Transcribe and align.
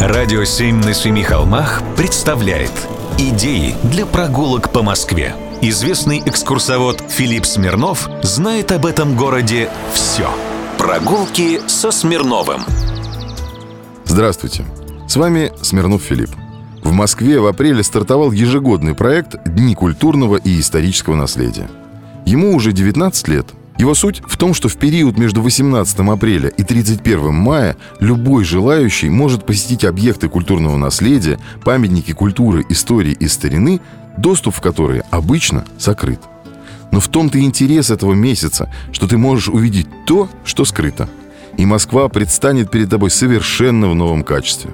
Радио 0.00 0.44
«Семь 0.44 0.76
на 0.84 0.92
семи 0.92 1.22
холмах» 1.22 1.82
представляет 1.96 2.70
Идеи 3.16 3.74
для 3.82 4.04
прогулок 4.04 4.70
по 4.70 4.82
Москве. 4.82 5.34
Известный 5.62 6.22
экскурсовод 6.24 7.02
Филипп 7.08 7.46
Смирнов 7.46 8.10
знает 8.22 8.72
об 8.72 8.84
этом 8.84 9.16
городе 9.16 9.70
все. 9.94 10.28
Прогулки 10.76 11.66
со 11.66 11.90
Смирновым. 11.90 12.60
Здравствуйте. 14.04 14.66
С 15.08 15.16
вами 15.16 15.50
Смирнов 15.62 16.02
Филипп. 16.02 16.30
В 16.84 16.92
Москве 16.92 17.40
в 17.40 17.46
апреле 17.46 17.82
стартовал 17.82 18.32
ежегодный 18.32 18.94
проект 18.94 19.42
«Дни 19.46 19.74
культурного 19.74 20.36
и 20.36 20.60
исторического 20.60 21.14
наследия». 21.14 21.70
Ему 22.26 22.54
уже 22.54 22.72
19 22.72 23.28
лет– 23.28 23.46
его 23.78 23.94
суть 23.94 24.22
в 24.26 24.36
том, 24.36 24.54
что 24.54 24.68
в 24.68 24.76
период 24.76 25.18
между 25.18 25.42
18 25.42 25.98
апреля 26.00 26.48
и 26.48 26.62
31 26.62 27.34
мая 27.34 27.76
любой 28.00 28.44
желающий 28.44 29.10
может 29.10 29.44
посетить 29.44 29.84
объекты 29.84 30.28
культурного 30.28 30.78
наследия, 30.78 31.38
памятники 31.62 32.12
культуры, 32.12 32.64
истории 32.70 33.12
и 33.12 33.28
старины, 33.28 33.80
доступ 34.16 34.54
в 34.54 34.60
которые 34.62 35.04
обычно 35.10 35.66
закрыт. 35.78 36.20
Но 36.90 37.00
в 37.00 37.08
том-то 37.08 37.36
и 37.36 37.42
интерес 37.42 37.90
этого 37.90 38.14
месяца, 38.14 38.72
что 38.92 39.06
ты 39.06 39.18
можешь 39.18 39.48
увидеть 39.48 39.88
то, 40.06 40.30
что 40.44 40.64
скрыто. 40.64 41.08
И 41.58 41.66
Москва 41.66 42.08
предстанет 42.08 42.70
перед 42.70 42.88
тобой 42.88 43.10
совершенно 43.10 43.88
в 43.88 43.94
новом 43.94 44.24
качестве. 44.24 44.70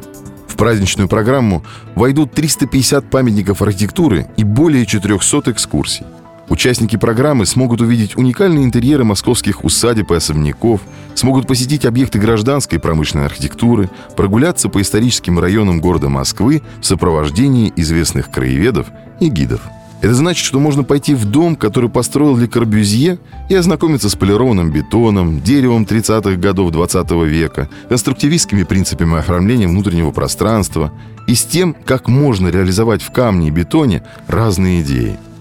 В 0.47 0.57
праздничную 0.57 1.09
программу 1.09 1.65
войдут 1.97 2.33
350 2.33 3.11
памятников 3.11 3.63
архитектуры 3.63 4.29
и 4.37 4.45
более 4.45 4.87
400 4.87 5.51
экскурсий– 5.51 6.05
Участники 6.53 6.97
программы 6.97 7.47
смогут 7.47 7.81
увидеть 7.81 8.15
уникальные 8.15 8.67
интерьеры 8.67 9.05
московских 9.05 9.65
усадеб 9.65 10.13
и 10.13 10.17
особняков, 10.17 10.83
смогут 11.15 11.47
посетить 11.47 11.87
объекты 11.87 12.19
гражданской 12.19 12.77
и 12.77 12.81
промышленной 12.81 13.25
архитектуры, 13.25 13.89
прогуляться 14.19 14.69
по 14.69 14.83
историческим 14.83 15.39
районам 15.39 15.81
города 15.81 16.11
Москвы 16.11 16.61
в 16.83 16.85
сопровождении 16.85 17.73
известных 17.77 18.31
краеведов 18.31 18.89
и 19.19 19.31
гидов. 19.31 19.63
Это 20.03 20.13
значит, 20.13 20.45
что 20.45 20.61
можно 20.61 20.85
пойти 20.85 21.15
в 21.15 21.25
дом, 21.25 21.57
который 21.57 21.89
построил 21.89 22.37
Ле 22.37 22.49
Корбюзье, 22.49 23.19
и 23.49 23.55
ознакомиться 23.55 24.11
с 24.11 24.15
полированным 24.15 24.71
бетоном, 24.71 25.41
деревом 25.41 25.85
30-х 25.85 26.37
годов 26.37 26.71
20 26.71 27.11
века, 27.31 27.71
конструктивистскими 27.89 28.65
принципами 28.65 29.19
оформления 29.19 29.69
внутреннего 29.69 30.11
пространства 30.11 30.93
и 31.27 31.35
с 31.35 31.45
тем, 31.45 31.75
как 31.87 32.09
можно 32.09 32.49
реализовать 32.49 33.01
в 33.01 33.11
камне 33.11 33.49
и 33.49 33.51
бетоне 33.51 34.03
разные 34.29 34.83
идеи– 34.83 35.19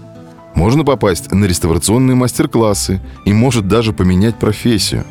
можно 0.54 0.84
попасть 0.84 1.32
на 1.32 1.44
реставрационные 1.44 2.14
мастер-классы 2.14 3.00
и 3.24 3.32
может 3.32 3.68
даже 3.68 3.92
поменять 3.92 4.38
профессию. 4.38 5.04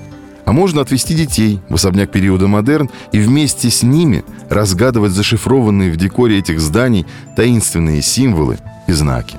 А 0.46 0.54
можно 0.54 0.82
отвезти 0.82 1.14
детей 1.14 1.60
в 1.70 1.76
особняк 1.76 2.12
периода 2.12 2.48
модерн 2.48 2.90
и 3.12 3.20
вместе 3.20 3.70
с 3.70 3.84
ними 3.84 4.24
разгадывать 4.50 5.12
зашифрованные 5.12 5.92
в 5.92 5.98
декоре 5.98 6.40
этих 6.40 6.60
зданий 6.60 7.06
таинственные 7.36 8.02
символы 8.02 8.58
и 8.88 8.92
знаки. 8.92 9.38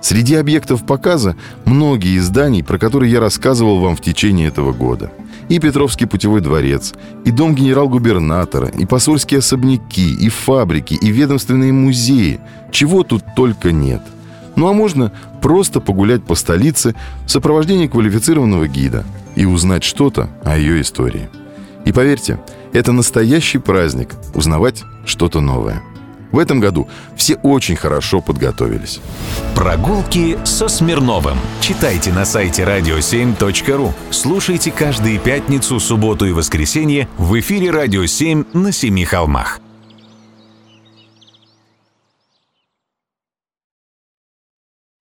Среди 0.00 0.34
объектов 0.34 0.84
показа 0.84 1.36
многие 1.64 2.18
из 2.18 2.26
зданий, 2.26 2.62
про 2.62 2.78
которые 2.78 3.10
я 3.10 3.18
рассказывал 3.18 3.80
вам 3.80 3.96
в 3.96 4.00
течение 4.00 4.48
этого 4.48 4.72
года. 4.72 5.10
И 5.48 5.58
Петровский 5.58 6.06
путевой 6.06 6.40
дворец, 6.40 6.92
и 7.24 7.30
дом 7.30 7.54
генерал-губернатора, 7.54 8.68
и 8.68 8.84
посольские 8.84 9.38
особняки, 9.38 10.12
и 10.12 10.28
фабрики, 10.28 10.94
и 10.94 11.10
ведомственные 11.10 11.72
музеи. 11.72 12.40
Чего 12.72 13.04
тут 13.04 13.22
только 13.34 13.72
нет– 13.72 14.02
ну 14.56 14.68
а 14.68 14.72
можно 14.72 15.12
просто 15.42 15.80
погулять 15.80 16.24
по 16.24 16.34
столице 16.34 16.94
в 17.26 17.30
сопровождении 17.30 17.86
квалифицированного 17.86 18.66
гида 18.66 19.04
и 19.36 19.44
узнать 19.44 19.84
что-то 19.84 20.28
о 20.44 20.56
ее 20.56 20.80
истории. 20.80 21.28
И 21.84 21.92
поверьте, 21.92 22.40
это 22.72 22.92
настоящий 22.92 23.58
праздник– 23.58 24.14
узнавать 24.34 24.82
что-то 25.04 25.40
новое. 25.40 25.82
В 26.32 26.38
этом 26.38 26.60
году 26.60 26.88
все 27.16 27.36
очень 27.36 27.76
хорошо 27.76 28.20
подготовились. 28.20 29.00
Прогулки 29.54 30.36
со 30.44 30.68
Смирновым. 30.68 31.38
Читайте 31.60 32.12
на 32.12 32.24
сайте 32.24 32.62
radio7.ru. 32.64 33.92
Слушайте 34.10 34.70
каждые 34.72 35.18
пятницу, 35.18 35.78
субботу 35.78 36.26
и 36.26 36.32
воскресенье 36.32 37.08
в 37.16 37.38
эфире 37.38 37.70
«Радио 37.70 38.02
7» 38.02 38.46
на 38.52 38.72
Семи 38.72 39.04
холмах. 39.04 39.60